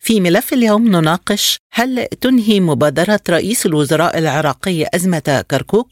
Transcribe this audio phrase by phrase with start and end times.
[0.00, 5.88] في ملف اليوم نناقش هل تنهي مبادرة رئيس الوزراء العراقي أزمة كركوك؟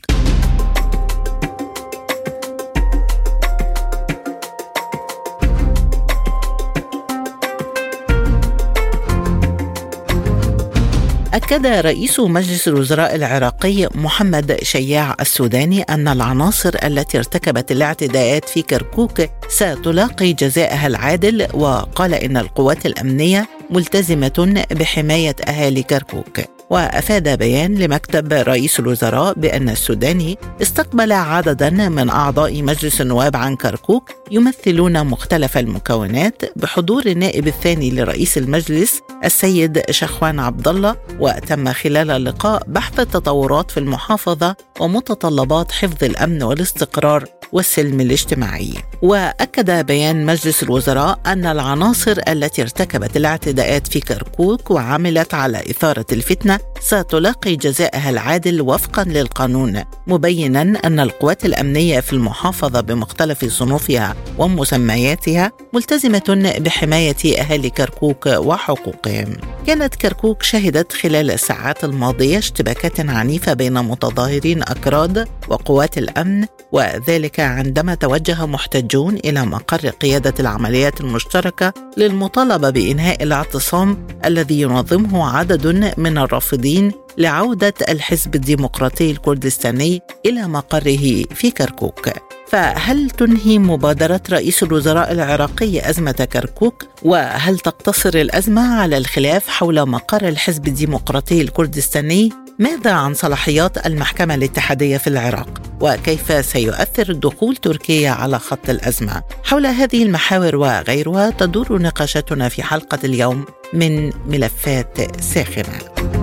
[11.36, 19.22] أكد رئيس مجلس الوزراء العراقي محمد شياع السوداني أن العناصر التي ارتكبت الاعتداءات في كركوك
[19.48, 26.55] ستلاقي جزاءها العادل وقال إن القوات الأمنية ملتزمة بحماية أهالي كركوك.
[26.70, 34.10] وأفاد بيان لمكتب رئيس الوزراء بأن السوداني استقبل عددا من أعضاء مجلس النواب عن كركوك
[34.30, 42.62] يمثلون مختلف المكونات بحضور النائب الثاني لرئيس المجلس السيد شخوان عبد الله وتم خلال اللقاء
[42.66, 47.35] بحث التطورات في المحافظة ومتطلبات حفظ الأمن والاستقرار.
[47.52, 48.72] والسلم الاجتماعي.
[49.02, 56.58] وأكد بيان مجلس الوزراء أن العناصر التي ارتكبت الاعتداءات في كركوك وعملت على إثارة الفتنة
[56.80, 66.54] ستلاقي جزاءها العادل وفقا للقانون مبينا أن القوات الأمنية في المحافظة بمختلف صنوفها ومسمياتها ملتزمة
[66.58, 69.36] بحماية أهالي كركوك وحقوقهم.
[69.66, 77.94] كانت كركوك شهدت خلال الساعات الماضية اشتباكات عنيفة بين متظاهرين أكراد وقوات الأمن وذلك عندما
[77.94, 86.92] توجه محتجون إلى مقر قيادة العمليات المشتركة للمطالبة بإنهاء الاعتصام الذي ينظمه عدد من الرافضين
[87.18, 92.35] لعودة الحزب الديمقراطي الكردستاني إلى مقره في كركوك.
[92.48, 100.28] فهل تنهي مبادرة رئيس الوزراء العراقي أزمة كركوك؟ وهل تقتصر الأزمة على الخلاف حول مقر
[100.28, 108.38] الحزب الديمقراطي الكردستاني ماذا عن صلاحيات المحكمة الاتحادية في العراق؟ وكيف سيؤثر دخول تركيا على
[108.38, 116.15] خط الأزمة؟ حول هذه المحاور وغيرها تدور نقاشاتنا في حلقة اليوم من ملفات ساخنة.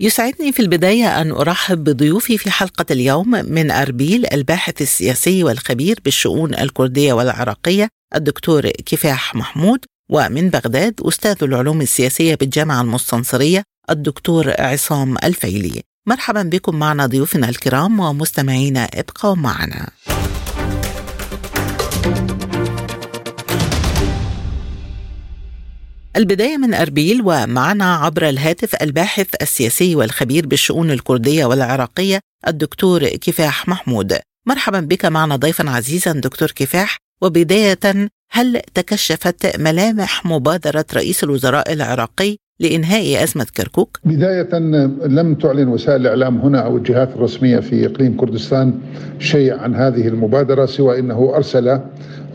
[0.00, 6.54] يسعدني في البداية أن أرحب بضيوفي في حلقة اليوم من أربيل الباحث السياسي والخبير بالشؤون
[6.54, 15.82] الكردية والعراقية الدكتور كفاح محمود ومن بغداد أستاذ العلوم السياسية بالجامعة المستنصرية الدكتور عصام الفيلي.
[16.08, 19.88] مرحبا بكم معنا ضيوفنا الكرام ومستمعينا ابقوا معنا.
[26.16, 34.12] البداية من أربيل ومعنا عبر الهاتف الباحث السياسي والخبير بالشؤون الكردية والعراقية الدكتور كفاح محمود
[34.46, 42.36] مرحبا بك معنا ضيفا عزيزا دكتور كفاح وبداية هل تكشفت ملامح مبادرة رئيس الوزراء العراقي
[42.60, 44.58] لإنهاء أزمة كركوك؟ بداية
[45.06, 48.80] لم تعلن وسائل الإعلام هنا أو الجهات الرسمية في إقليم كردستان
[49.18, 51.80] شيء عن هذه المبادرة سوى أنه أرسل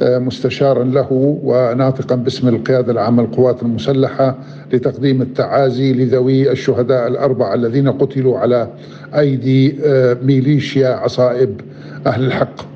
[0.04, 1.08] مستشارا له
[1.44, 4.38] وناطقا باسم القيادة العامة للقوات المسلحة
[4.74, 8.68] لتقديم التعازي لذوي الشهداء الأربعة الذين قتلوا على
[9.16, 11.62] أيدي آه، ميليشيا عصائب
[12.08, 12.71] أهل الحق.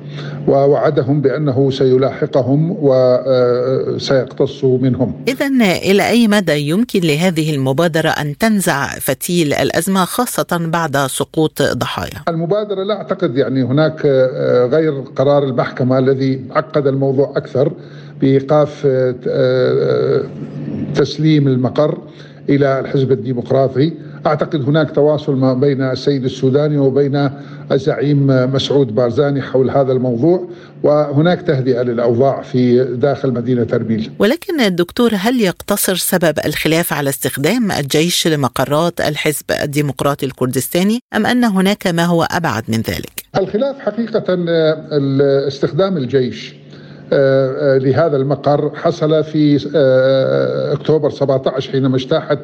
[0.48, 5.24] ووعدهم بأنه سيلاحقهم وسيقتص منهم.
[5.28, 5.46] اذا
[5.76, 12.82] إلى أي مدى يمكن لهذه المبادرة أن تنزع فتيل الأزمة خاصة بعد سقوط ضحايا؟ المبادرة
[12.82, 14.06] لا أعتقد يعني هناك
[14.72, 17.72] غير قرار المحكمة الذي عقد الموضوع أكثر
[18.20, 18.86] بإيقاف
[20.94, 21.98] تسليم المقر
[22.48, 23.92] إلى الحزب الديمقراطي
[24.26, 27.30] أعتقد هناك تواصل ما بين السيد السوداني وبين
[27.72, 30.48] الزعيم مسعود بارزاني حول هذا الموضوع
[30.82, 34.10] وهناك تهدئة للأوضاع في داخل مدينة اربيل.
[34.18, 41.44] ولكن الدكتور هل يقتصر سبب الخلاف على استخدام الجيش لمقرات الحزب الديمقراطي الكردستاني أم أن
[41.44, 44.24] هناك ما هو أبعد من ذلك؟ الخلاف حقيقة
[45.48, 46.65] استخدام الجيش آه، آه،
[47.78, 52.38] لهذا المقر حصل في آه، أكتوبر 17 حينما اجتاحت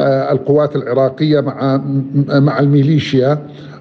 [0.00, 1.80] القوات العراقية مع
[2.28, 3.38] مع الميليشيا.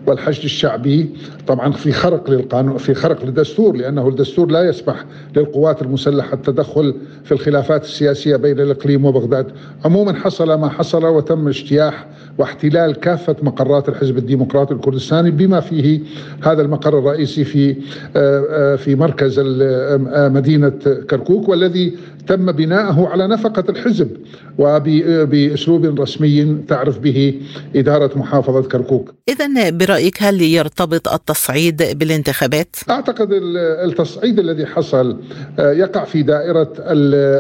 [0.08, 1.10] والحشد الشعبي
[1.48, 5.06] طبعا في خرق للقانون في خرق للدستور لأنه الدستور لا يسمح
[5.36, 9.46] للقوات المسلحة التدخل في الخلافات السياسية بين الإقليم وبغداد.
[9.86, 12.08] عموما حصل ما حصل وتم اجتياح
[12.38, 16.00] واحتلال كافة مقرات الحزب الديمقراطي الكردستاني بما فيه
[16.44, 17.76] هذا المقر الرئيسي في آه،
[18.16, 20.70] آه، في مركز آه، مدينة
[21.10, 21.94] كركوك والذي
[22.28, 24.18] تم بناءه على نفقة الحزب
[24.58, 27.42] وبأسلوب رسمي تعرف به
[27.76, 33.30] إدارة محافظة كركوك إذا برأيك هل يرتبط التصعيد بالانتخابات؟ أعتقد
[33.86, 35.18] التصعيد الذي حصل
[35.60, 36.74] آه، يقع في دائرة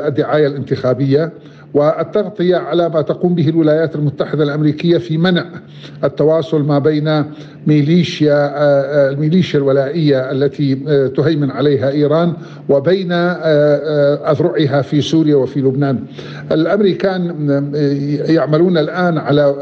[0.07, 1.33] الدعاية الانتخابية
[1.73, 5.45] والتغطية على ما تقوم به الولايات المتحدة الأمريكية في منع
[6.03, 7.23] التواصل ما بين
[7.67, 12.33] ميليشيا آه، آه، الميليشيا الولائية التي آه، تهيمن عليها إيران
[12.69, 13.11] وبين
[14.31, 15.99] أذرعها في سوريا وفي لبنان.
[16.51, 17.23] الأمريكان
[18.27, 19.55] يعملون الآن على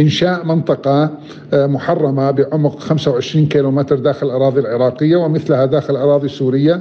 [0.00, 1.10] إنشاء منطقة
[1.52, 6.80] محرمة بعمق 25 كيلومتر داخل الأراضي العراقية ومثلها داخل أراضي سورية آه،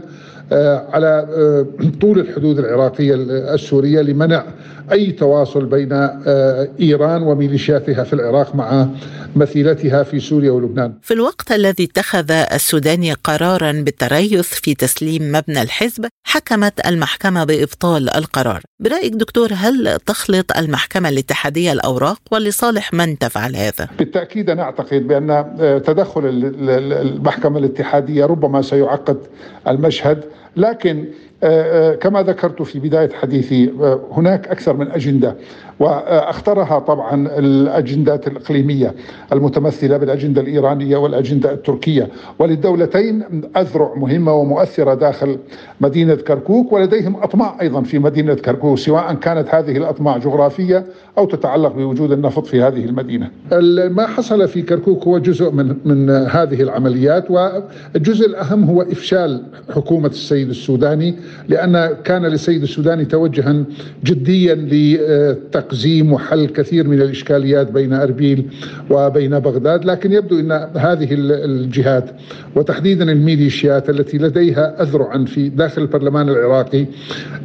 [0.51, 1.65] على آه،
[2.01, 3.15] طول الحدود العراقية
[3.53, 4.45] السورية لمنع
[4.91, 8.87] أي تواصل بين آه، إيران وميليشياتها في العراق مع
[9.35, 16.07] مثيلتها في سوريا ولبنان في الوقت الذي اتخذ السوداني قرارا بالتريث في تسليم مبنى الحزب
[16.23, 23.87] حكمت المحكمة بإبطال القرار برأيك دكتور هل تخلط المحكمة الاتحادية الأوراق ولصالح من تفعل هذا؟
[23.97, 25.45] بالتأكيد أنا أعتقد بأن
[25.85, 26.21] تدخل
[27.01, 29.17] المحكمة الاتحادية ربما سيعقد
[29.67, 30.23] المشهد
[30.55, 31.05] لكن
[31.43, 35.35] آه، آه، كما ذكرت في بداية حديثي آه، هناك أكثر من أجندة
[35.79, 38.93] وأختارها طبعا الأجندات الإقليمية
[39.33, 42.09] المتمثلة بالأجندة الإيرانية والأجندة التركية.
[42.39, 43.23] وللدولتين
[43.57, 45.37] أذرع مهمة ومؤثرة داخل
[45.81, 50.85] مدينة كركوك ولديهم أطماع أيضا في مدينة كركوك سواء كانت هذه الأطماع جغرافية
[51.17, 53.29] أو تتعلق بوجود النفط في هذه المدينة.
[53.89, 59.43] ما حصل في كركوك هو جزء من من هذه العمليات والجزء الأهم هو إفشال
[59.75, 61.15] حكومة السيد السوداني
[61.47, 63.63] لأن كان للسيد السوداني توجها
[64.03, 68.45] جديا لتقديم تقزيم وحل كثير من الإشكاليات بين أربيل
[68.89, 72.09] وبين بغداد لكن يبدو أن هذه الجهات
[72.55, 76.87] وتحديدا الميليشيات التي لديها أذرعا في داخل البرلمان العراقي آه،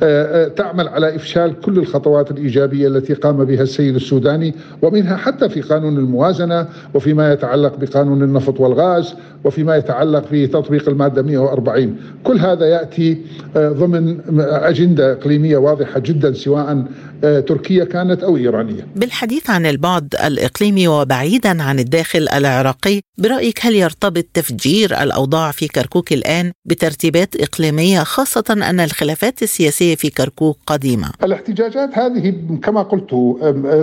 [0.03, 5.61] آه، تعمل على إفشال كل الخطوات الإيجابية التي قام بها السيد السوداني ومنها حتى في
[5.61, 9.15] قانون الموازنة وفيما يتعلق بقانون النفط والغاز
[9.45, 13.19] وفيما يتعلق في تطبيق المادة 140 كل هذا يأتي
[13.57, 16.85] آه، ضمن أجندة إقليمية واضحة جدا سواء
[17.23, 18.87] تركيا كانت أو إيرانية.
[18.97, 26.13] بالحديث عن البعد الإقليمي وبعيدا عن الداخل العراقي برأيك هل يرتبط تفجير الأوضاع في كركوك
[26.13, 33.11] الآن بترتيبات إقليمية خاصة أن الخلافات السياسية في كركوك قديمة؟ الاحتجاجات هذه كما قلت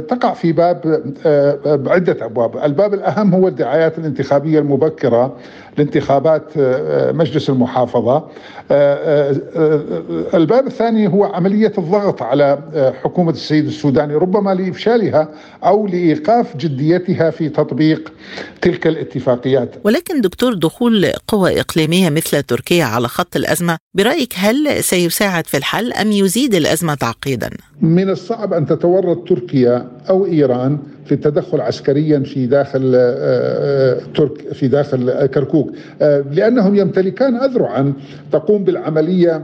[0.10, 1.04] تقع في باب
[1.88, 2.58] عدة أبواب.
[2.58, 5.38] الباب الأهم هو الدعايات الانتخابية المبكرة
[5.78, 6.52] لانتخابات
[7.16, 8.24] مجلس المحافظة.
[10.34, 12.60] الباب الثاني هو عملية الضغط على
[13.04, 15.30] حكومة السيد السوداني ربما لإفشالها
[15.64, 18.14] أو لإيقاف جديتها في تطبيق
[18.62, 19.76] تلك الاتفاقيات.
[19.84, 25.94] ولكن دكتور دخول قوى إقليمية مثل تركيا على خط الأزمة برأيك هل سيساعد في الحل
[25.94, 27.50] أم يزيد الأزمة تعقيدا؟
[27.82, 34.54] من الصعب أن تتورط تركيا أو إيران في التدخل عسكريا في داخل آه، آه، ترك
[34.54, 35.72] في داخل كركوك.
[36.02, 37.94] آه، لأنهم يمتلكان اذرعا
[38.32, 39.38] تقوم بالعملية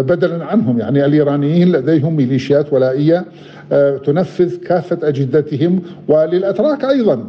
[0.00, 0.78] بدلا عنهم.
[0.78, 3.24] يعني الإيرانيين لديهم ميليشيات ولائية.
[4.06, 7.24] تنفذ كافة أجندتهم وللأتراك أيضا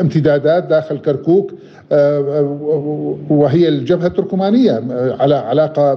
[0.00, 1.52] امتدادات داخل كركوك
[3.30, 4.82] وهي الجبهة التركمانية
[5.20, 5.94] على علاقة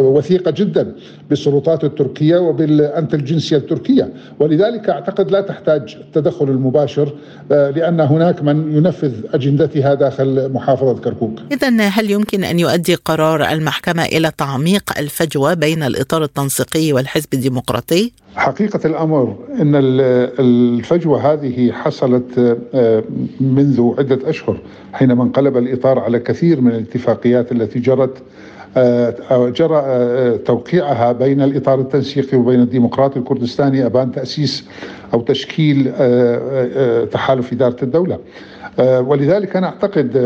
[0.00, 0.92] وثيقة جدا
[1.30, 7.12] بالسلطات التركية وبالانتلجنسيا التركية ولذلك أعتقد لا تحتاج التدخل المباشر
[7.50, 11.38] لأن هناك من ينفذ أجندتها داخل محافظة كركوك.
[11.52, 18.12] اذا هل يمكن أن يؤدي قرار المحكمة إلى تعميق الفجوة بين الإطار التنسيقي والحزب الديمقراطي؟
[18.36, 19.72] حقيقة الأمر إن
[20.38, 22.58] الفجوة هذه حصلت
[23.40, 24.60] منذ عدة أشهر
[24.92, 28.22] حينما انقلب الإطار على كثير من الاتفاقيات التي جرت
[28.76, 34.64] آه، جرى آه، توقيعها بين الإطار التنسيقي وبين الديمقراطي الكردستاني أبان تأسيس
[35.14, 38.18] أو تشكيل آه، تحالف إدارة الدولة.
[38.78, 40.16] ولذلك أنا أعتقد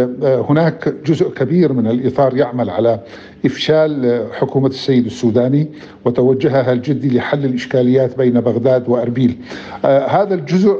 [0.49, 3.01] هناك جزء كبير من الإطار يعمل على
[3.45, 5.69] إفشال حكومة السيد السوداني
[6.05, 9.37] وتوجهها الجدي لحل الإشكاليات بين بغداد وأربيل.
[9.85, 10.79] هذا الجزء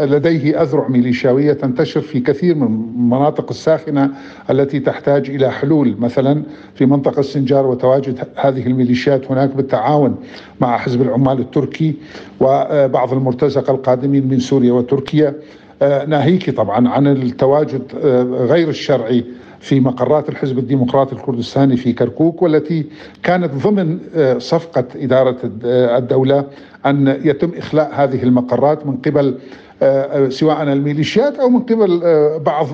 [0.00, 4.10] لديه أذرع ميليشياوية تنتشر في كثير من المناطق الساخنة
[4.50, 6.42] التي تحتاج إلى حلول مثلا
[6.74, 10.16] في منطقة السنجار وتواجد هذه الميليشيات هناك بالتعاون
[10.60, 11.94] مع حزب العمال التركي
[12.40, 15.34] وبعض المرتزقة القادمين من سوريا وتركيا آه،
[15.82, 19.24] ناهيك طبعا عن التواجد آه، غير الشرعي
[19.60, 22.86] في مقرات الحزب الديمقراطي الكردستاني في كركوك والتي
[23.22, 26.44] كانت ضمن آه، صفقة إدارة الدولة
[26.86, 29.38] أن يتم إخلاء هذه المقرات من قبل
[30.28, 32.00] سواء الميليشيات أو من قبل
[32.38, 32.68] بعض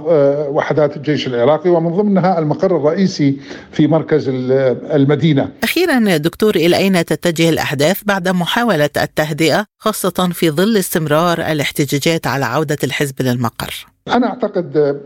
[0.48, 3.36] وحدات الجيش العراقي ومن ضمنها المقر الرئيسي
[3.72, 5.48] في مركز المدينة.
[5.62, 12.44] أخيرا دكتور إلى أين تتجه الأحداث بعد محاولة التهدئة خاصة في ظل استمرار الاحتجاجات على
[12.44, 15.00] عودة الحزب للمقر؟ أنا أعتقد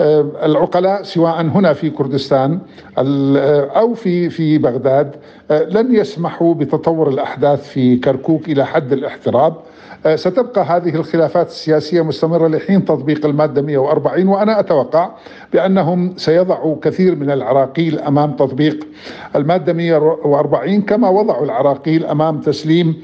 [0.00, 2.58] آه، العقلاء سواء هنا في كردستان
[2.98, 5.16] آه، أو في في بغداد
[5.50, 9.56] آه، لن يسمحوا بتطور الأحداث في كركوك إلى حد الاحتراب
[10.14, 15.10] ستبقى هذه الخلافات السياسية مستمرة لحين تطبيق المادة 140 وأنا أتوقع
[15.52, 18.86] بأنهم سيضعوا كثير من العراقيل أمام تطبيق
[19.36, 23.02] المادة 140 كما وضعوا العراقيل أمام تسليم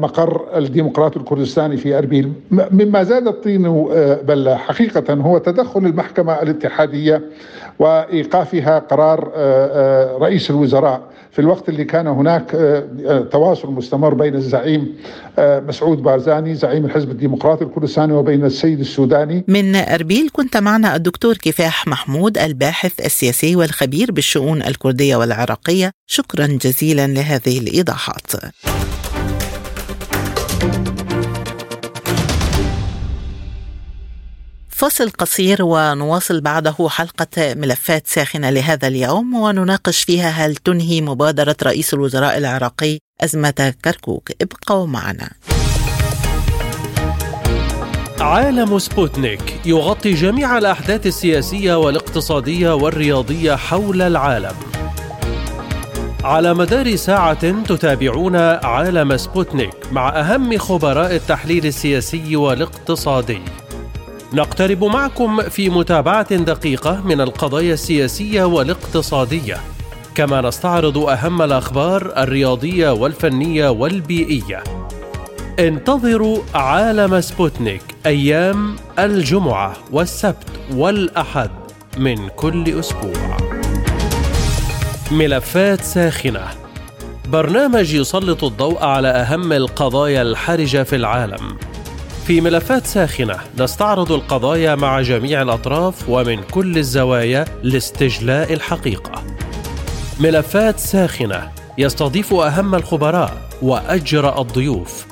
[0.00, 2.32] مقر الديمقراط الكردستاني في أربيل.
[2.50, 3.62] مما زاد الطين
[4.22, 7.22] بله حقيقة هو تدخل المحكمة الاتحادية
[7.78, 14.34] وإيقافها قرار آه، آه، رئيس الوزراء في الوقت اللي كان هناك آه، تواصل مستمر بين
[14.34, 14.96] الزعيم
[15.38, 19.44] مسعود بارزاني زعيم الحزب الديمقراطي الكردستاني وبين السيد السوداني.
[19.48, 25.90] من أربيل كنت معنا الدكتور كفاح محمود الباحث السياسي والخبير بالشؤون الكردية والعراقية.
[26.06, 28.32] شكرا جزيلا لهذه الإيضاحات.
[34.78, 41.94] فاصل قصير ونواصل بعده حلقة ملفات ساخنة لهذا اليوم ونناقش فيها هل تنهي مبادرة رئيس
[41.94, 44.30] الوزراء العراقي أزمة كركوك.
[44.42, 45.30] ابقوا معنا.
[48.20, 54.56] عالم سبوتنيك يغطي جميع الأحداث السياسية والاقتصادية والرياضية حول العالم.
[56.24, 63.42] على مدار ساعة تتابعون عالم سبوتنيك مع أهم خبراء التحليل السياسي والاقتصادي.
[64.32, 69.56] نقترب معكم في متابعة دقيقة من القضايا السياسية والاقتصادية.
[70.14, 74.64] كما نستعرض أهم الأخبار الرياضية والفنية والبيئية.
[75.58, 81.50] انتظروا عالم سبوتنيك أيام الجمعة والسبت والأحد
[81.98, 83.36] من كل أسبوع.
[85.10, 86.44] ملفات ساخنة.
[87.28, 91.58] برنامج يسلط الضوء على أهم القضايا الحرجة في العالم.
[92.28, 99.22] في ملفات ساخنة نستعرض القضايا مع جميع الأطراف ومن كل الزوايا لاستجلاء الحقيقة.
[100.20, 105.06] ملفات ساخنة يستضيف أهم الخبراء وأجرأ الضيوف.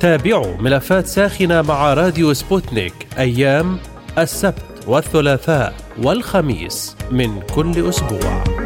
[0.00, 3.78] تابعوا ملفات ساخنة مع راديو سبوتنيك أيام
[4.18, 8.57] السبت والثلاثاء والخميس من كل أسبوع.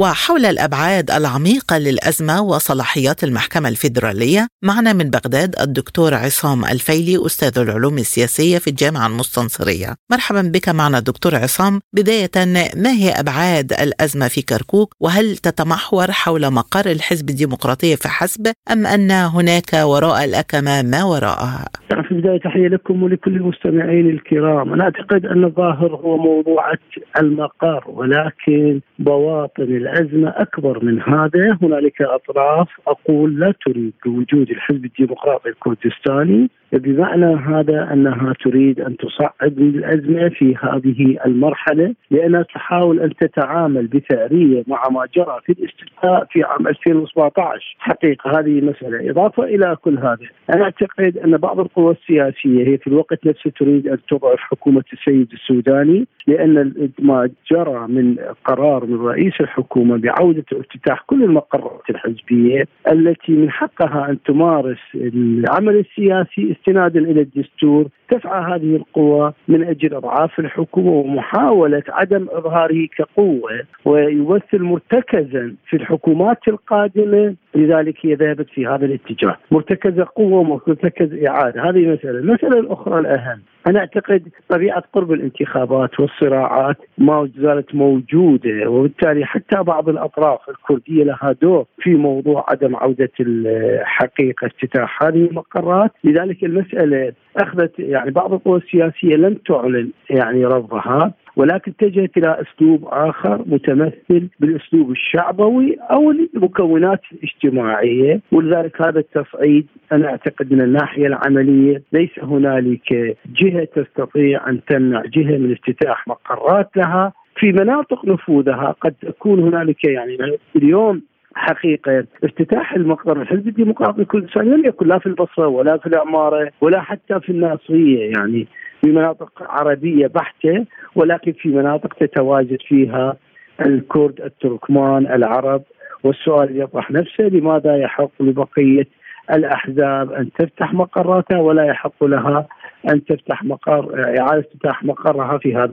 [0.00, 7.98] وحول الأبعاد العميقة للأزمة وصلاحيات المحكمة الفيدرالية معنا من بغداد الدكتور عصام الفيلي أستاذ العلوم
[7.98, 9.94] السياسية في الجامعة المستنصرية.
[10.10, 11.80] مرحبا بك معنا دكتور عصام.
[11.92, 12.30] بداية
[12.76, 19.10] ما هي أبعاد الأزمة في كركوك؟ وهل تتمحور حول مقر الحزب الديمقراطي فحسب أم أن
[19.10, 21.68] هناك وراء الأكمة ما وراءها؟
[22.10, 24.72] في البداية تحية لكم ولكل المستمعين الكرام.
[24.72, 26.72] أنا أعتقد أن الظاهر هو موضوع
[27.20, 31.58] المقر ولكن بواطن الأزمة أكبر من هذا.
[31.62, 39.58] هنالك أطراف أقول لا تريد وجود الحزب الديمقراطي الكردستاني بمعنى هذا أنها تريد أن تصعد
[39.58, 46.42] الأزمة في هذه المرحلة لأنها تحاول أن تتعامل بثأرية مع ما جرى في الاستفتاء في
[46.42, 50.26] عام 2017 حقيقة هذه مسألة إضافة إلى كل هذا.
[50.54, 52.66] أنا أعتقد أن بعض القوى السياسية.
[52.66, 58.86] هي في الوقت نفسه تريد أن تضعف حكومه السيد السوداني لأن ما جرى من قرار
[58.86, 66.52] من رئيس الحكومة بعودة افتتاح كل المقرات الحزبية التي من حقها أن تمارس العمل السياسي
[66.52, 74.58] استنادا إلى الدستور تسعى هذه القوى من أجل إضعاف الحكومة ومحاولة عدم إظهاره كقوة ويمثل
[74.62, 77.34] مرتكزا في الحكومات القادمة.
[77.54, 79.36] لذلك هي ذهبت في هذا الاتجاه.
[79.50, 81.70] مرتكز قوة ومرتكز إعادة.
[81.70, 82.18] هذه مسألة.
[82.18, 83.40] المساله الاخرى الأهم.
[83.66, 91.34] أنا أعتقد طبيعة قرب الانتخابات والصراعات ما زالت موجودة وبالتالي حتى بعض الأطراف الكردية لها
[91.42, 95.90] دور في موضوع عدم عودة الحقيقة افتتاح هذه المقرات.
[96.04, 101.12] لذلك المسألة أخذت يعني بعض القوى السياسية لم تعلن يعني رفضها.
[101.36, 108.20] ولكن اتجهت إلى أسلوب آخر متمثل بالأسلوب الشعبوي أو المكونات الاجتماعية.
[108.32, 115.38] ولذلك هذا التصعيد أنا أعتقد من الناحية العملية ليس هنالك جهة تستطيع أن تمنع جهة
[115.38, 117.12] من افتتاح مقرات لها.
[117.36, 120.18] في مناطق نفوذها قد تكون هنالك يعني
[120.56, 121.02] اليوم
[121.34, 126.80] حقيقة افتتاح المقر الحزب الديمقراطي الكردستاني لم يكن لا في البصرة ولا في العمارة ولا
[126.80, 128.46] حتى في الناصرية يعني.
[128.80, 133.16] في مناطق عربية بحتة ولكن في مناطق تتواجد فيها
[133.60, 135.62] الكرد التركمان العرب
[136.04, 138.86] والسؤال يطرح نفسه لماذا يحق لبقية
[139.34, 142.46] الأحزاب أن تفتح مقراتها ولا يحق لها
[142.88, 145.72] أن تفتح مقر إعادة افتتاح مقرها في هذا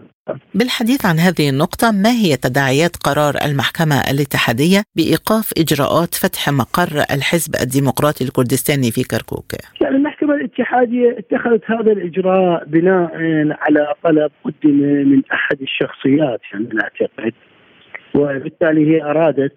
[0.54, 7.56] بالحديث عن هذه النقطة ما هي تداعيات قرار المحكمة الاتحادية بإيقاف إجراءات فتح مقر الحزب
[7.62, 13.12] الديمقراطي الكردستاني في كركوك؟ يعني المحكمة الاتحادية اتخذت هذا الإجراء بناء
[13.60, 14.77] على طلب قدم
[15.10, 17.34] من أحد الشخصيات يعني أعتقد.
[18.15, 19.55] وبالتالي هي أرادت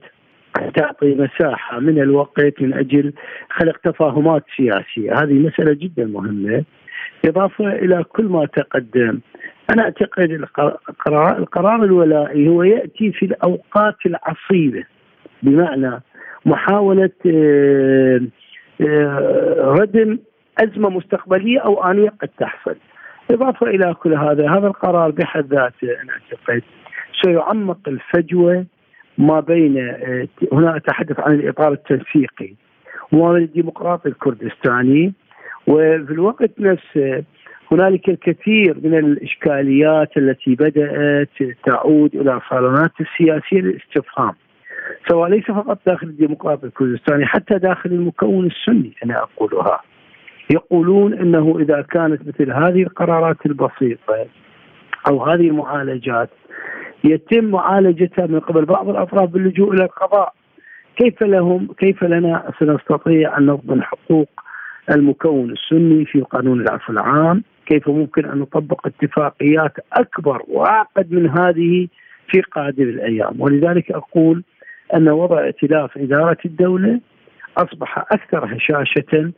[0.74, 3.12] تعطي مساحة من الوقت من أجل
[3.50, 5.12] خلق تفاهمات سياسية.
[5.12, 6.64] هذه مسألة جدا مهمة.
[7.24, 9.20] إضافة إلى كل ما تقدم
[9.72, 14.84] أنا أعتقد القرار, القرار الولائي هو يأتي في الأوقات العصيبة
[15.42, 16.02] بمعنى
[16.46, 18.20] محاولة آه،
[18.80, 20.18] آه، ردم
[20.58, 22.76] أزمة مستقبلية أو آنية قد تحصل.
[23.30, 26.62] إضافة إلى كل هذا هذا القرار بحد ذاته أنا أعتقد
[27.22, 28.66] سيعمق الفجوة
[29.18, 32.54] ما بين آه، هنا أتحدث عن الإطار التنسيقي.
[33.12, 35.12] وما بين الديمقراطي الكردستاني
[35.66, 37.24] وفي الوقت نفسه
[37.72, 44.32] هنالك الكثير من الإشكاليات التي بدأت تعود إلى صالونات السياسية للاستفهام
[45.10, 49.80] سواء ليس فقط داخل الديمقراطي الكردستاني حتى داخل المكون السني أنا أقولها.
[50.50, 54.26] يقولون إنه إذا كانت مثل هذه القرارات البسيطة
[55.08, 56.30] أو هذه المعالجات
[57.04, 60.32] يتم معالجتها من قبل بعض الأطراف باللجوء إلى القضاء.
[60.96, 64.28] كيف لهم؟ كيف لنا؟ سنستطيع أن نضمن حقوق
[64.90, 71.88] المكون السني في قانون العفو العام؟ كيف ممكن أن نطبق اتفاقيات أكبر واعقد من هذه
[72.28, 74.42] في قادم الأيام؟ ولذلك أقول
[74.94, 77.00] أن وضع ائتلاف إدارة الدولة
[77.56, 79.32] أصبح أكثر هشاشة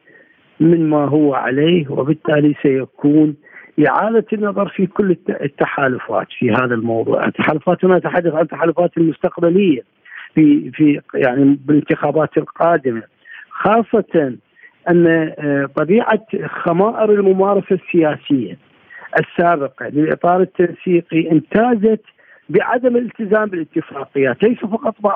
[0.60, 3.34] من ما هو عليه وبالتالي سيكون
[3.88, 9.82] إعادة النظر في كل التحالفات في هذا الموضوع، التحالفات هنا نتحدث عن التحالفات المستقبلية
[10.34, 13.02] في في يعني بالانتخابات القادمة
[13.50, 14.34] خاصة
[14.90, 15.06] أن
[15.38, 18.58] آه، طبيعة خمائر الممارسة السياسية
[19.20, 22.04] السابقة للإطار التنسيقي امتازت
[22.48, 25.14] بعدم الالتزام بالاتفاقيات، ليس فقط مع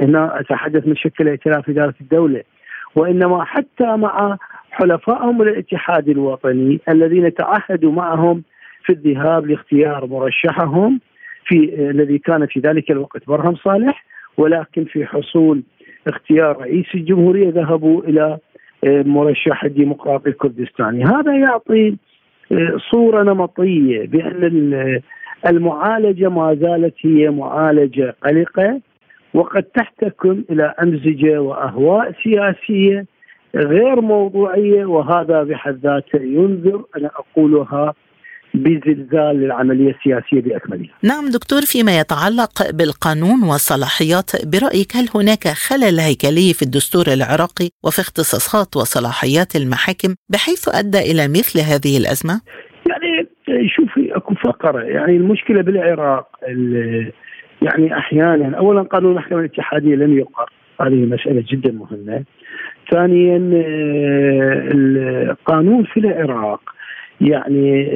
[0.00, 2.42] هنا أتحدث من شكل ائتلاف إدارة الدولة
[2.94, 4.38] وإنما حتى مع
[4.70, 8.42] حلفائهم الاتحاد الوطني الذين تعهدوا معهم
[8.84, 11.00] في الذهاب لاختيار مرشحهم
[11.44, 14.04] في آه، الذي كان في ذلك الوقت برهم صالح
[14.36, 15.62] ولكن في حصول
[16.08, 18.38] اختيار رئيس الجمهورية ذهبوا إلى
[18.84, 21.04] مرشح الديمقراطي الكردستاني.
[21.04, 21.96] هذا يعطي
[22.52, 25.00] آه، صورة نمطية بأن
[25.46, 28.80] المعالجة ما زالت هي معالجة قلقة.
[29.34, 33.06] وقد تحتكم إلى أمزجة وأهواء سياسية
[33.54, 37.94] غير موضوعية وهذا بحد ذاته ينذر أنا أقولها
[38.54, 46.52] بزلزال للعملية السياسية بأكملها نعم دكتور فيما يتعلق بالقانون والصلاحيات برأيك هل هناك خلل هيكلي
[46.54, 52.40] في الدستور العراقي وفي اختصاصات وصلاحيات المحاكم بحيث أدى إلى مثل هذه الأزمة؟
[52.90, 53.28] يعني
[53.68, 56.26] شوفي أكو فقرة يعني المشكلة بالعراق
[57.62, 60.50] يعني أحيانا أولا قانون المحكمة الاتحادية لم يقر.
[60.80, 62.24] هذه مسألة جدا مهمة.
[62.90, 66.74] ثانيا آه، القانون في العراق.
[67.20, 67.86] يعني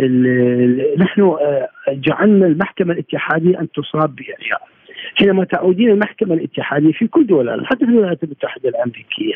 [0.99, 4.69] نحن آه، جعلنا المحكمة الاتحادية أن تصاب بإعياء
[5.15, 9.35] حينما تعودين المحكمة الاتحادية في كل دول حتى في الولايات المتحدة الأمريكية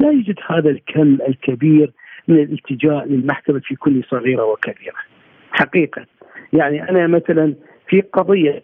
[0.00, 1.92] لا يوجد هذا الكم الكبير
[2.28, 4.96] من الالتجاء للمحكمة في كل صغيرة وكبيرة.
[5.52, 6.06] حقيقة.
[6.52, 7.54] يعني أنا مثلا
[7.92, 8.62] في قضية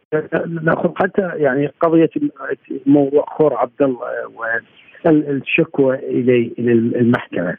[0.63, 2.11] نأخذ حتى يعني قضية
[2.87, 4.09] موضوع خور عبد الله
[5.05, 7.57] والشكوى إلى إلى المحكمة.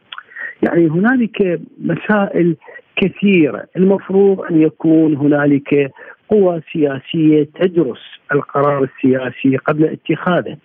[0.67, 2.55] يعني هنالك مسائل
[2.95, 3.65] كثيرة.
[3.77, 5.91] المفروض أن يكون هنالك
[6.29, 8.01] قوى سياسية تدرس
[8.31, 10.57] القرار السياسي قبل اتخاذه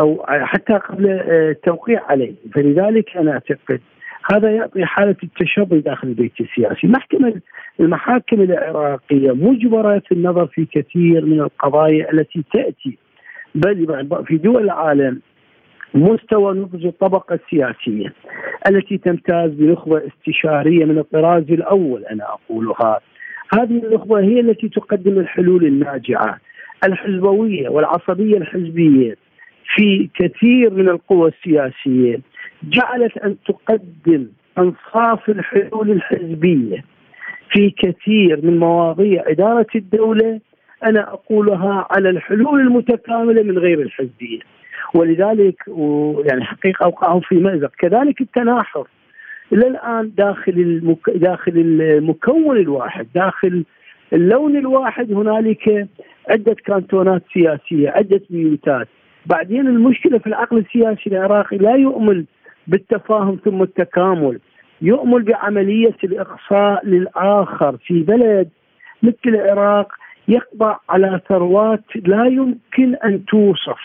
[0.00, 2.32] أو حتى قبل التوقيع عليه.
[2.54, 3.80] فلذلك أنا أعتقد
[4.32, 6.86] هذا يعطي حالة التشظي داخل البيت السياسي.
[6.86, 7.40] محكمة
[7.80, 12.98] المحاكم العراقية مجبرة في النظر في كثير من القضايا التي تأتي.
[13.54, 15.20] بل في دول العالم
[15.94, 18.12] مستوى نضج الطبقة السياسية
[18.68, 23.00] التي تمتاز بنخبة استشارية من الطراز الأول أنا أقولها.
[23.54, 26.38] هذه النخبة هي التي تقدم الحلول الناجعة
[26.84, 29.16] الحزبوية والعصبية الحزبية
[29.74, 32.20] في كثير من القوى السياسية.
[32.62, 34.26] جعلت أن تقدم
[34.58, 36.84] أنصاف الحلول الحزبية
[37.50, 40.40] في كثير من مواضيع إدارة الدولة
[40.84, 44.38] أنا أقولها على الحلول المتكاملة من غير الحزبية.
[44.94, 45.62] ولذلك
[46.30, 48.86] يعني حقيقة أوقعهم في مأزق، كذلك التناحر.
[49.52, 51.10] إلى الآن داخل المك...
[51.10, 53.64] داخل المكون الواحد، داخل
[54.12, 55.88] اللون الواحد هنالك
[56.28, 58.88] عدة كانتونات سياسية، عدة بيوتات،
[59.26, 62.24] بعدين المشكلة في العقل السياسي العراقي لا يؤمن
[62.68, 64.38] بالتفاهم ثم التكامل
[64.82, 68.48] يؤمل بعملية الإقصاء للآخر في بلد
[69.02, 69.92] مثل العراق
[70.28, 73.78] يقضى على ثروات لا يمكن أن توصف.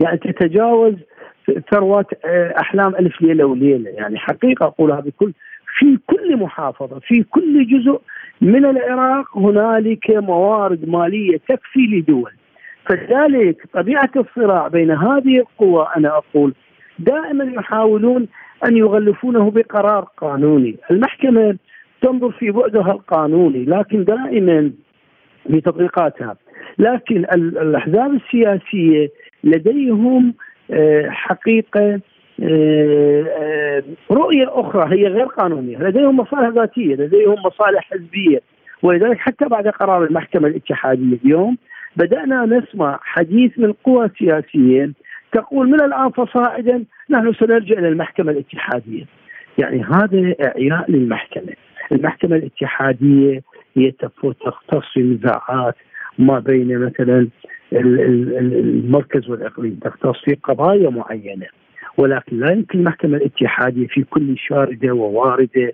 [0.00, 0.94] يعني تتجاوز
[1.72, 3.90] ثروات آه، أحلام ألف ليلة وليلة.
[3.90, 5.32] يعني حقيقة أقولها بكل
[5.78, 8.00] في كل محافظة في كل جزء
[8.40, 12.32] من العراق هنالك موارد مالية تكفي لدول.
[12.88, 16.54] فلذلك طبيعة الصراع بين هذه القوى أنا أقول
[16.98, 18.28] دائما يحاولون
[18.64, 20.76] أن يغلفونه بقرار قانوني.
[20.90, 21.56] المحكمة
[22.02, 24.70] تنظر في بعدها القانوني لكن دائما
[25.48, 26.36] في تطبيقاتها
[26.78, 29.10] لكن الأحزاب السياسية
[29.44, 30.34] لديهم
[30.70, 32.00] آه، حقيقة
[32.42, 35.78] آه، آه، رؤية أخرى هي غير قانونية.
[35.78, 38.40] لديهم مصالح ذاتية لديهم مصالح حزبية.
[38.82, 41.56] ولذلك حتى بعد قرار المحكمة الاتحادية اليوم
[41.96, 44.90] بدأنا نسمع حديث من قوى سياسية
[45.32, 49.04] تقول من الآن فصاعدا نحن سنرجع إلى المحكمة الاتحادية.
[49.58, 51.52] يعني هذا إعياء للمحكمة.
[51.92, 53.42] المحكمة الاتحادية
[53.76, 55.74] هي تختص في نزاعات
[56.18, 57.28] ما بين مثلا
[57.72, 61.46] المركز والإقليم تختص في قضايا معينة.
[61.98, 65.72] ولكن لا يمكن المحكمة الاتحادية في كل شاردة وواردة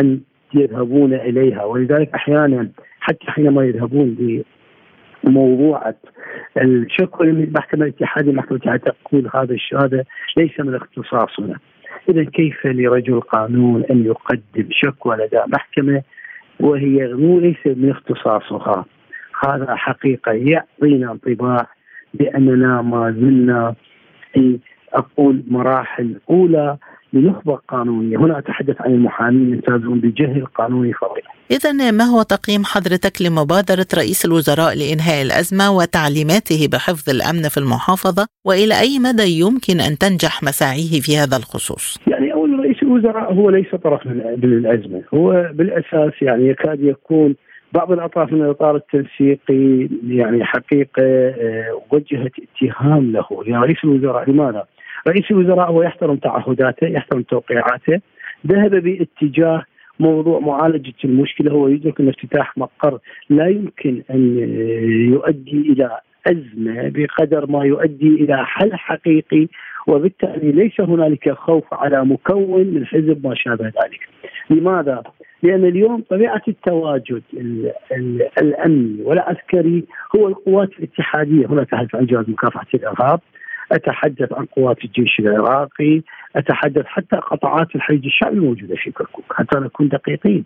[0.00, 0.20] أن
[0.54, 1.64] يذهبون إليها.
[1.64, 2.68] ولذلك أحيانا
[3.00, 4.16] حتى حينما يذهبون
[5.24, 5.94] لموضوعة
[6.56, 10.06] الشكوى للمحكمة الاتحادية المحكمة الاتحادية تقول هذا الشهادة
[10.36, 11.58] ليس من اختصاصنا.
[12.08, 16.02] إذا كيف لرجل قانون أن يقدم شكوى لدى محكمة
[16.60, 18.84] وهي ليس من اختصاصها؟
[19.46, 21.66] هذا حقيقة يعطينا انطباع
[22.14, 23.74] بأننا ما زلنا
[24.32, 24.58] في
[24.92, 26.76] أقول مراحل أولى
[27.12, 33.22] لنخبة قانونية هنا أتحدث عن المحامين يمتازون بجهل قانوني فظيع إذا ما هو تقييم حضرتك
[33.22, 39.98] لمبادرة رئيس الوزراء لإنهاء الأزمة وتعليماته بحفظ الأمن في المحافظة؟ وإلى أي مدى يمكن أن
[39.98, 45.50] تنجح مساعيه في هذا الخصوص؟ يعني أول رئيس الوزراء هو ليس طرف من الأزمة هو
[45.54, 47.34] بالأساس يعني يكاد يكون
[47.72, 53.26] بعض الأطراف من الإطار التنسيقي يعني حقيقة آه، وجهت اتهام له.
[53.46, 54.64] يا رئيس الوزراء لماذا؟
[55.08, 58.00] رئيس الوزراء هو يحترم تعهداته يحترم توقيعاته
[58.46, 59.64] ذهب باتجاه
[60.00, 62.98] موضوع معالجة المشكلة هو يدرك أن افتتاح مقر
[63.30, 64.38] لا يمكن أن
[65.12, 69.48] يؤدي إلى أزمة بقدر ما يؤدي إلى حل حقيقي
[69.86, 74.08] وبالتالي ليس هنالك خوف على مكون من حزب ما شابه ذلك.
[74.50, 75.02] لماذا؟
[75.42, 77.22] لأن اليوم طبيعة التواجد
[78.42, 79.84] الأمني والعسكري
[80.16, 83.20] هو القوات الاتحادية، هنا اتحدث عن جهاز مكافحة الإرهاب،
[83.72, 86.02] أتحدث عن قوات الجيش العراقي،
[86.36, 90.44] أتحدث حتى قطاعات الحشد الشعبي الموجودة في كركوك حتى نكون دقيقين.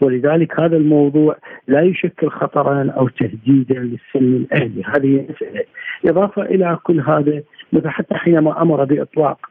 [0.00, 1.36] ولذلك هذا الموضوع
[1.68, 5.64] لا يشكل خطرا أو تهديدا للسلم الأهلي، هذه مساله.
[6.04, 9.50] إضافة إلى كل هذا مثل حتى حينما أمر بإطلاق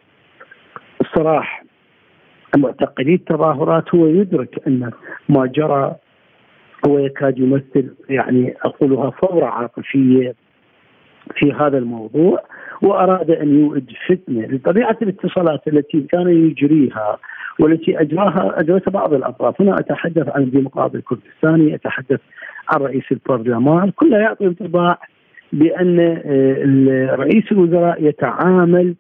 [1.02, 1.64] السراح
[2.58, 4.92] معتقدي التظاهرات هو يدرك أن
[5.30, 5.96] ما جرى
[6.88, 10.36] هو يكاد يمثل يعني أقولها ثوره عاطفية
[11.36, 12.44] في هذا الموضوع
[12.82, 17.18] وأراد أن يوئد فتنة لطبيعه الاتصالات التي كان يجريها
[17.60, 22.20] والتي اجراها اجرتها بعض الأطراف، هنا أتحدث عن الديمقراطي الكردستاني، أتحدث
[22.70, 25.00] عن رئيس البرلمان، كلها يعطي انطباع
[25.54, 28.96] بأن آه، رئيس الوزراء يتعامل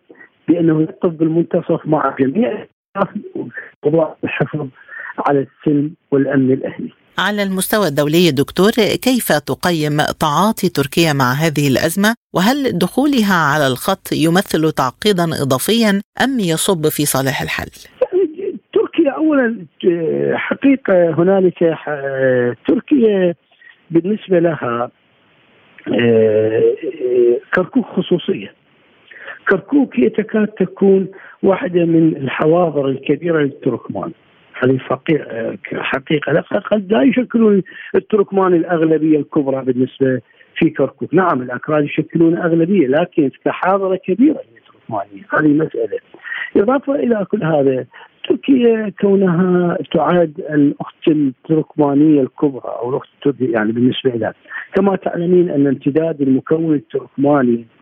[0.47, 2.65] بأنه يقف بالمنتصف مع جميع
[4.23, 4.67] الحفظ
[5.27, 7.02] على السلم والأمن الأهلي.
[7.17, 8.71] على المستوى الدولي دكتور
[9.07, 16.39] كيف تقيم تعاطي تركيا مع هذه الأزمة؟ وهل دخولها على الخط يمثل تعقيدا اضافيا أم
[16.39, 17.71] يصب في صالح الحل؟
[18.73, 19.65] تركيا اولا
[20.33, 21.59] حقيقة هنالك
[22.67, 23.35] تركيا
[23.91, 24.91] بالنسبة لها
[27.55, 28.53] كركوك خصوصية.
[29.49, 31.07] كركوك هي تكاد تكون
[31.43, 34.11] واحدة من الحواضر الكبيرة للتركمان.
[34.61, 34.79] هذه
[35.73, 36.41] حقيقة.
[36.41, 37.61] قد لا يشكلون
[37.95, 40.21] التركمان الأغلبية الكبرى بالنسبة
[40.55, 45.99] في كركوك، نعم الأكراد يشكلون أغلبية لكن كحاضرة كبيرة التركمانية، هذه مسألة.
[46.57, 47.85] إضافة إلى كل هذا
[48.29, 54.33] تركيا كونها تعد الأخت التركمانية الكبرى أو الأخت يعني بالنسبة لها،
[54.75, 57.72] كما تعلمين أن امتداد المكون التركماني آه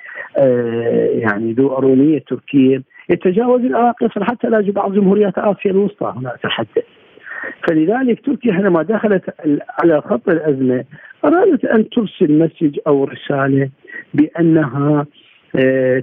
[1.14, 6.84] يعني ذو أرونية تركية يتجاوز العراق يصل حتى إلى بعض جمهوريات آسيا الوسطى هنا اتحدث.
[7.68, 9.24] فلذلك تركيا حينما دخلت
[9.84, 10.84] على خط الأزمة
[11.26, 13.70] أرادت أن ترسل مسج أو رسالة
[14.14, 15.06] بأنها
[15.56, 16.02] آه،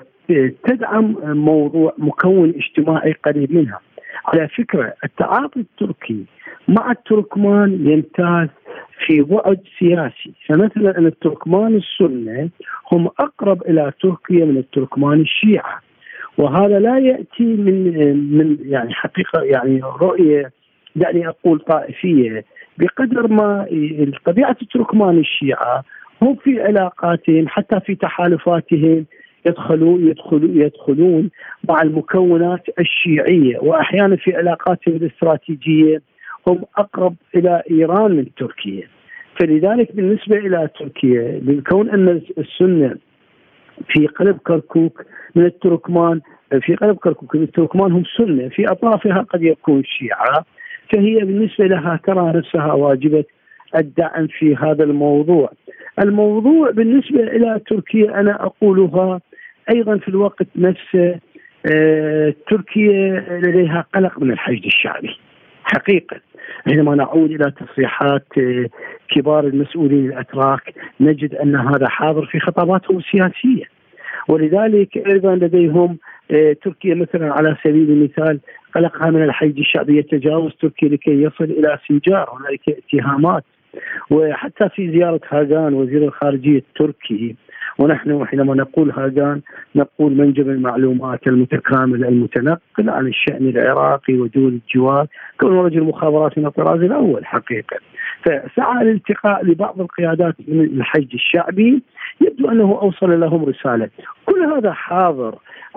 [0.64, 3.80] تدعم موضوع مكون اجتماعي قريب منها.
[4.24, 6.24] على فكرة التعاطي التركي
[6.68, 8.48] مع التركمان يمتاز
[9.06, 10.32] في بعد سياسي.
[10.46, 12.48] فمثلا أن التركمان السنة
[12.92, 15.80] هم أقرب إلى تركيا من التركمان الشيعة.
[16.38, 17.96] وهذا لا يأتي من
[18.38, 20.50] من يعني حقيقة يعني رؤية
[20.96, 22.44] دعني أقول طائفية.
[22.78, 23.66] بقدر ما
[24.26, 25.84] طبيعة التركمان الشيعة
[26.22, 29.06] هم في علاقاتهم حتى في تحالفاتهم
[29.46, 31.30] يدخلون يدخلون يدخلون
[31.68, 33.58] مع المكونات الشيعية.
[33.58, 36.02] واحيانا في علاقاتهم الاستراتيجية
[36.48, 38.88] هم أقرب إلى إيران من تركيا.
[39.40, 42.96] فلذلك بالنسبة إلى تركيا بكون أن السنة
[43.88, 46.20] في قلب كركوك من التركمان
[46.60, 50.44] في قلب كركوك من التركمان هم سنة في أطرافها قد يكون شيعة
[50.92, 53.24] فهي بالنسبة لها ترى نفسها واجبة
[53.76, 55.52] الدعم في هذا الموضوع.
[56.02, 59.20] الموضوع بالنسبة إلى تركيا أنا أقولها
[59.70, 61.18] أيضا في الوقت نفسه
[61.72, 65.16] آه، تركيا لديها قلق من الحشد الشعبي
[65.74, 66.20] حقيقة.
[66.68, 68.66] حينما نعود إلى تصريحات آه،
[69.10, 73.64] كبار المسؤولين الأتراك نجد أن هذا حاضر في خطاباتهم السياسية.
[74.28, 75.98] ولذلك أيضا لديهم
[76.30, 78.40] آه، تركيا مثلا على سبيل المثال
[78.74, 83.44] قلقها من الحشد الشعبي يتجاوز تركيا لكي يصل إلى سنجار هنالك اتهامات.
[84.10, 87.36] وحتى في زيارة هاجان وزير الخارجية التركي
[87.78, 89.40] ونحن حينما نقول هاجان
[89.76, 95.06] نقول منجم المعلومات المتكامل المتنقل عن الشأن العراقي ودول الجوار
[95.40, 97.76] كونه رجل مخابرات من الطراز الأول حقيقة.
[98.22, 101.82] فسعى الالتقاء لبعض القيادات من الحج الشعبي
[102.20, 103.88] يبدو أنه أوصل لهم رسالة.
[104.26, 105.34] كل هذا حاضر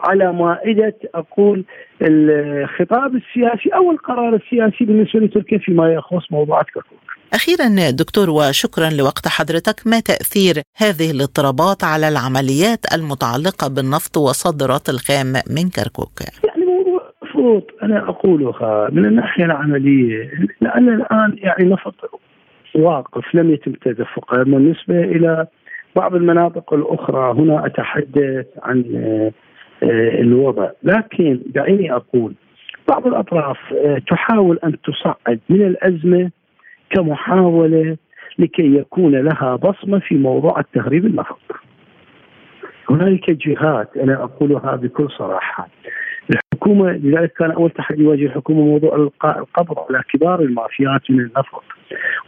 [0.07, 1.63] على مائدة أقول
[2.01, 9.27] الخطاب السياسي أو القرار السياسي بالنسبة لتركيا فيما يخص موضوعات كركوك أخيرا دكتور وشكرا لوقت
[9.27, 9.77] حضرتك.
[9.85, 16.15] ما تأثير هذه الاضطرابات على العمليات المتعلقة بالنفط وصادرات الخام من كركوك؟
[16.47, 21.95] يعني موضوع مفروض أنا أقولها من الناحية العملية لأن الآن يعني نفط
[22.75, 24.43] واقف لم يتم تدفقه.
[24.43, 25.47] بالنسبة إلى
[25.95, 28.83] بعض المناطق الأخرى هنا أتحدث عن
[29.83, 32.33] آه، الوضع لكن دعيني أقول
[32.87, 36.31] بعض الأطراف آه، تحاول أن تصعد من الأزمة
[36.95, 37.97] كمحاولة
[38.39, 41.39] لكي يكون لها بصمة في موضوع التهريب النفط.
[42.89, 45.67] هنالك جهات أنا أقولها بكل صراحة
[46.29, 51.63] الحكومة لذلك كان أول تحدي يواجه الحكومة موضوع إلقاء القبض على كبار المافيات من النفط.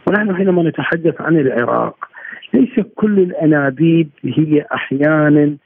[0.08, 2.08] ونحن حينما نتحدث عن العراق
[2.54, 5.56] ليس كل الأنابيب هي أحيانا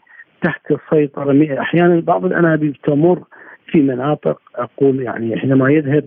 [0.42, 3.22] تحت السيطره أحيانا بعض الأنابيب تمر
[3.66, 6.04] في مناطق أقول يعني حينما يذهب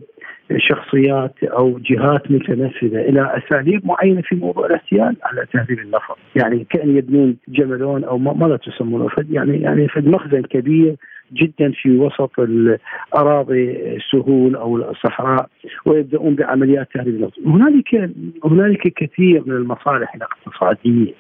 [0.57, 6.97] شخصيات أو جهات متنفذة إلى أساليب معينة في موضوع الاحتيال على تهذيب النفط، يعني كأن
[6.97, 10.95] يبنون جملون أو ماذا تسمونه؟ يعني يعني فد مخزن كبير
[11.33, 15.49] جدا في وسط الأراضي السهول أو الصحراء
[15.85, 18.11] ويبدأون بعمليات تهريب النفط، هنالك
[18.45, 21.13] هنالك كثير من المصالح الاقتصادية.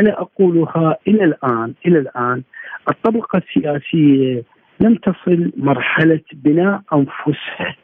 [0.00, 2.42] أنا أقولها إلى الان إلى الآن
[2.90, 4.42] الطبقة السياسية
[4.80, 7.76] لم تصل مرحلة بناء أنفسها.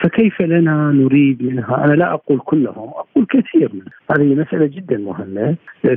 [0.00, 5.56] فكيف لنا نريد منها؟ أنا لا أقول كلهم أقول كثير منها هذه مسألة جدا مهمة.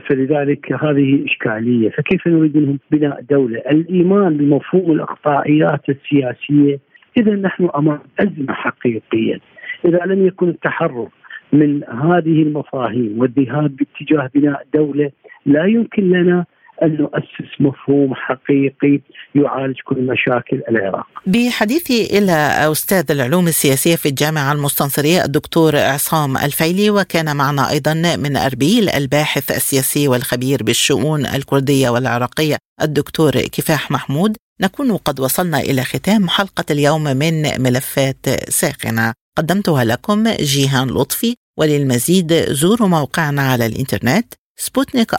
[0.09, 1.89] فلذلك هذه إشكالية.
[1.89, 6.79] فكيف نريد منهم بناء دولة؟ الإيمان بمفهوم الإقطاعيات السياسية.
[7.17, 9.39] إذا نحن أمام أزمة حقيقية.
[9.85, 11.07] إذا لم يكن التحرر
[11.53, 15.11] من هذه المفاهيم والذهاب باتجاه بناء دولة
[15.45, 16.45] لا يمكن لنا
[16.83, 19.01] أن نؤسس مفهوم حقيقي
[19.35, 21.07] يعالج كل مشاكل العراق.
[21.27, 22.31] بحديثي إلى
[22.71, 29.51] أستاذ العلوم السياسية في الجامعة المستنصرية الدكتور عصام الفيلي وكان معنا أيضا من أربيل الباحث
[29.51, 34.37] السياسي والخبير بالشؤون الكردية والعراقية الدكتور كفاح محمود.
[34.61, 39.13] نكون قد وصلنا إلى ختام حلقة اليوم من ملفات ساخنة.
[39.37, 45.11] قدمتها لكم جيهان لطفي وللمزيد زوروا موقعنا على الإنترنت سبوتنيك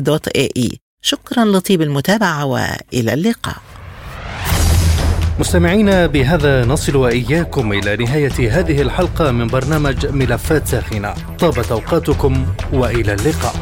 [0.00, 0.89] dot AE.
[1.02, 3.56] شكرا لطيب المتابعة وإلى اللقاء.
[5.38, 11.14] مستمعينا بهذا نصل وإياكم إلى نهاية هذه الحلقة من برنامج ملفات ساخنة.
[11.38, 13.54] طابت أوقاتكم وإلى اللقاء.